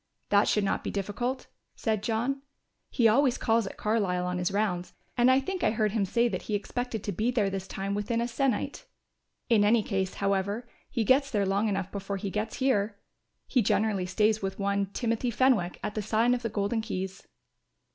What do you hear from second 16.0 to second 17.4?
sign of the Golden Keys."